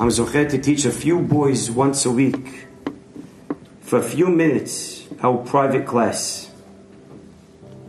I'm 0.00 0.10
zochet 0.10 0.48
to 0.50 0.58
teach 0.58 0.84
a 0.84 0.92
few 0.92 1.18
boys 1.18 1.72
once 1.72 2.06
a 2.06 2.12
week 2.12 2.68
for 3.80 3.98
a 3.98 4.02
few 4.02 4.28
minutes 4.28 5.04
our 5.20 5.38
private 5.38 5.86
class. 5.86 6.52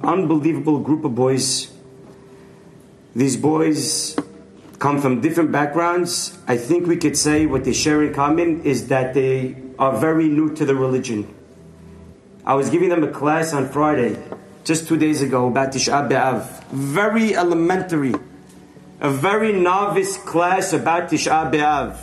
Unbelievable 0.01 0.79
group 0.79 1.05
of 1.05 1.13
boys. 1.13 1.71
These 3.15 3.37
boys 3.37 4.17
come 4.79 4.99
from 4.99 5.21
different 5.21 5.51
backgrounds. 5.51 6.35
I 6.47 6.57
think 6.57 6.87
we 6.87 6.97
could 6.97 7.15
say 7.15 7.45
what 7.45 7.63
they 7.63 7.73
share 7.73 8.01
in 8.01 8.11
common 8.11 8.63
is 8.63 8.87
that 8.87 9.13
they 9.13 9.55
are 9.77 9.95
very 9.95 10.27
new 10.29 10.55
to 10.55 10.65
the 10.65 10.73
religion. 10.73 11.31
I 12.43 12.55
was 12.55 12.71
giving 12.71 12.89
them 12.89 13.03
a 13.03 13.11
class 13.11 13.53
on 13.53 13.69
Friday, 13.69 14.17
just 14.63 14.87
two 14.87 14.97
days 14.97 15.21
ago, 15.21 15.47
about 15.47 15.73
Tisha 15.73 16.09
B'Av. 16.09 16.63
Very 16.71 17.35
elementary, 17.35 18.15
a 18.99 19.09
very 19.09 19.53
novice 19.53 20.17
class 20.17 20.73
about 20.73 21.09
Tisha 21.09 21.51
B'Av. 21.51 21.97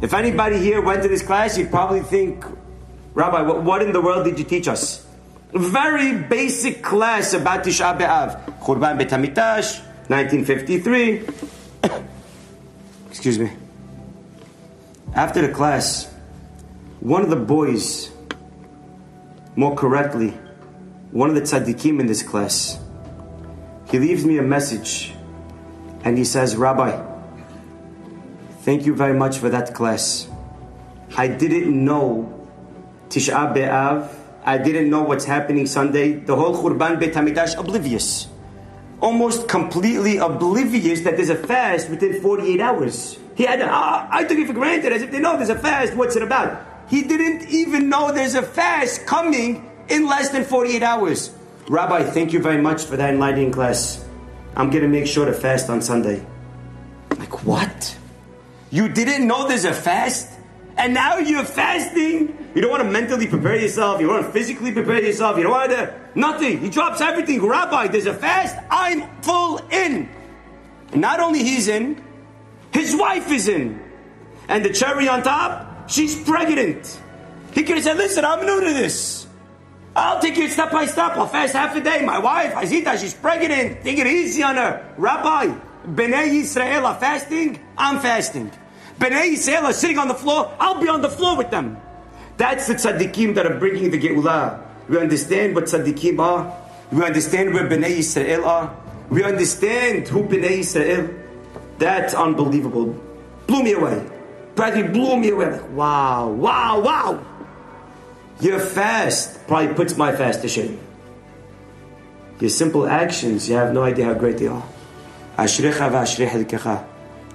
If 0.00 0.14
anybody 0.14 0.58
here 0.58 0.80
went 0.80 1.02
to 1.02 1.08
this 1.08 1.22
class, 1.22 1.58
you'd 1.58 1.70
probably 1.70 2.00
think, 2.00 2.44
Rabbi, 3.14 3.42
what, 3.42 3.82
in 3.82 3.92
the 3.92 4.00
world 4.00 4.24
did 4.24 4.38
you 4.38 4.44
teach 4.44 4.68
us? 4.68 5.06
A 5.52 5.58
very 5.58 6.16
basic 6.16 6.82
class 6.82 7.34
about 7.34 7.64
Tisha 7.64 7.98
B'Av. 7.98 8.60
Churban 8.60 8.98
Beit 8.98 9.08
HaMikdash, 9.08 9.80
1953. 10.08 11.28
Excuse 13.10 13.38
me. 13.38 13.50
After 15.14 15.46
the 15.46 15.52
class, 15.52 16.10
one 17.00 17.22
of 17.22 17.30
the 17.30 17.36
boys, 17.36 18.10
more 19.56 19.74
correctly, 19.74 20.30
one 21.10 21.28
of 21.28 21.34
the 21.34 21.42
tzaddikim 21.42 22.00
in 22.00 22.06
this 22.06 22.22
class, 22.22 22.78
he 23.90 23.98
leaves 23.98 24.24
me 24.24 24.38
a 24.38 24.42
message 24.42 25.12
and 26.04 26.18
he 26.18 26.24
says, 26.24 26.56
Rabbi, 26.56 27.00
thank 28.60 28.86
you 28.86 28.94
very 28.94 29.14
much 29.14 29.38
for 29.38 29.48
that 29.48 29.74
class. 29.74 30.28
I 31.16 31.28
didn't 31.28 31.72
know 31.84 32.48
Tisha 33.08 33.54
B'Av. 33.54 34.08
I 34.44 34.58
didn't 34.58 34.90
know 34.90 35.02
what's 35.02 35.24
happening 35.24 35.66
Sunday. 35.66 36.14
The 36.14 36.34
whole 36.34 36.56
Churban 36.56 36.98
Beit 36.98 37.14
HaMikdash, 37.14 37.58
oblivious. 37.58 38.28
Almost 39.00 39.48
completely 39.48 40.16
oblivious 40.16 41.02
that 41.02 41.16
there's 41.16 41.28
a 41.28 41.36
fast 41.36 41.90
within 41.90 42.20
48 42.20 42.60
hours. 42.60 43.18
He 43.34 43.44
had, 43.44 43.62
ah, 43.62 44.08
I 44.10 44.24
took 44.24 44.38
it 44.38 44.46
for 44.46 44.52
granted 44.52 44.92
as 44.92 45.02
if 45.02 45.10
they 45.10 45.20
know 45.20 45.36
there's 45.36 45.50
a 45.50 45.58
fast. 45.58 45.94
What's 45.94 46.16
it 46.16 46.22
about? 46.22 46.66
He 46.88 47.02
didn't 47.02 47.48
even 47.48 47.88
know 47.88 48.12
there's 48.12 48.34
a 48.34 48.42
fast 48.42 49.06
coming 49.06 49.70
in 49.88 50.06
less 50.06 50.30
than 50.30 50.44
48 50.44 50.82
hours. 50.82 51.30
Rabbi, 51.68 52.04
thank 52.04 52.32
you 52.32 52.40
very 52.40 52.60
much 52.60 52.84
for 52.84 52.96
that 52.96 53.14
enlightening 53.14 53.52
class. 53.52 54.04
I'm 54.56 54.70
to 54.70 54.88
make 54.88 55.06
sure 55.06 55.24
to 55.24 55.32
fast 55.32 55.70
on 55.70 55.80
Sunday. 55.80 56.24
Like, 57.16 57.44
what? 57.44 57.96
You 58.70 58.88
didn't 58.88 59.26
know 59.26 59.48
there's 59.48 59.64
a 59.64 59.72
fast? 59.72 60.28
And 60.76 60.94
now 60.94 61.18
you're 61.18 61.44
fasting? 61.44 62.50
You 62.54 62.62
don't 62.62 62.70
want 62.70 62.82
to 62.82 62.90
mentally 62.90 63.26
prepare 63.26 63.56
yourself. 63.56 64.00
You 64.00 64.06
don't 64.06 64.16
want 64.16 64.26
to 64.26 64.32
physically 64.32 64.72
prepare 64.72 65.02
yourself. 65.02 65.36
You 65.36 65.44
don't 65.44 65.52
want 65.52 65.70
to. 65.70 65.94
Nothing. 66.14 66.60
He 66.60 66.70
drops 66.70 67.00
everything. 67.00 67.44
Rabbi, 67.44 67.88
there's 67.88 68.06
a 68.06 68.14
fast. 68.14 68.56
I'm 68.70 69.08
full 69.22 69.58
in. 69.70 70.08
And 70.92 71.00
not 71.00 71.20
only 71.20 71.42
he's 71.42 71.68
in, 71.68 72.02
his 72.72 72.96
wife 72.96 73.30
is 73.30 73.48
in. 73.48 73.82
And 74.48 74.64
the 74.64 74.72
cherry 74.72 75.08
on 75.08 75.22
top, 75.22 75.88
she's 75.88 76.22
pregnant. 76.24 77.00
He 77.52 77.62
could 77.62 77.76
have 77.76 77.84
said, 77.84 77.96
listen, 77.96 78.24
I'm 78.24 78.44
new 78.44 78.60
to 78.60 78.72
this. 78.72 79.26
I'll 79.94 80.20
take 80.20 80.38
it 80.38 80.50
step 80.50 80.72
by 80.72 80.86
step. 80.86 81.12
I'll 81.12 81.26
fast 81.26 81.52
half 81.52 81.76
a 81.76 81.80
day. 81.80 82.04
My 82.04 82.18
wife, 82.18 82.54
Azita, 82.54 82.98
she's 82.98 83.14
pregnant. 83.14 83.82
Take 83.82 83.98
it 83.98 84.06
easy 84.06 84.42
on 84.42 84.56
her. 84.56 84.94
Rabbi, 84.96 85.54
Bnei 85.86 86.30
Yisrael 86.30 86.84
are 86.84 86.98
fasting. 86.98 87.60
I'm 87.76 88.00
fasting. 88.00 88.50
Bnei 88.98 89.32
Yisrael 89.32 89.64
are 89.64 89.72
sitting 89.72 89.98
on 89.98 90.08
the 90.08 90.14
floor. 90.14 90.54
I'll 90.58 90.80
be 90.80 90.88
on 90.88 91.02
the 91.02 91.10
floor 91.10 91.36
with 91.36 91.50
them. 91.50 91.76
That's 92.38 92.68
the 92.68 92.74
tzaddikim 92.74 93.34
that 93.34 93.46
are 93.46 93.58
bringing 93.58 93.90
the 93.90 93.98
Geulah. 93.98 94.64
We 94.88 94.98
understand 94.98 95.54
what 95.54 95.64
tzaddikim 95.64 96.18
are. 96.18 96.56
We 96.90 97.04
understand 97.04 97.52
where 97.52 97.68
Bnei 97.68 97.98
Yisrael 97.98 98.46
are. 98.46 98.74
We 99.10 99.24
understand 99.24 100.08
who 100.08 100.22
Bnei 100.22 100.60
Yisrael. 100.60 101.18
That's 101.78 102.14
unbelievable. 102.14 102.96
Blew 103.46 103.62
me 103.62 103.72
away. 103.72 104.02
Practically 104.54 104.92
blew 104.92 105.16
me 105.18 105.30
away. 105.30 105.60
Wow, 105.70 106.30
wow, 106.30 106.80
wow. 106.80 107.26
Your 108.42 108.58
fast 108.58 109.46
probably 109.46 109.72
puts 109.72 109.96
my 109.96 110.10
fast 110.10 110.42
to 110.42 110.48
shame. 110.48 110.80
Your 112.40 112.50
simple 112.50 112.88
actions, 112.88 113.48
you 113.48 113.54
have 113.54 113.72
no 113.72 113.84
idea 113.84 114.06
how 114.06 114.14
great 114.14 114.38
they 114.38 114.48
are. 114.48 114.64
Ashrecha 115.38 115.88
v'ashrech 115.88 116.84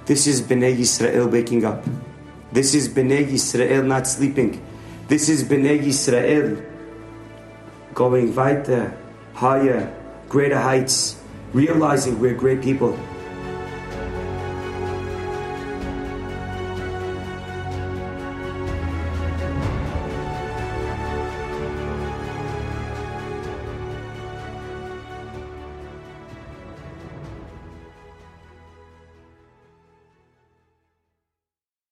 This 0.04 0.26
is 0.26 0.42
Bnei 0.42 0.76
Yisrael 0.76 1.32
waking 1.32 1.64
up. 1.64 1.82
This 2.52 2.74
is 2.74 2.90
Bnei 2.90 3.26
Yisrael 3.26 3.86
not 3.86 4.06
sleeping. 4.06 4.60
This 5.08 5.30
is 5.30 5.44
Bnei 5.44 5.82
Yisrael 5.82 6.62
going 7.94 8.34
weiter, 8.34 8.94
higher, 9.32 9.90
greater 10.28 10.60
heights, 10.60 11.18
realizing 11.54 12.20
we're 12.20 12.34
great 12.34 12.60
people. 12.60 12.98